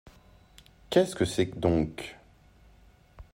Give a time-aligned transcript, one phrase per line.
[0.89, 2.17] Qu’est-ce que c’est donc?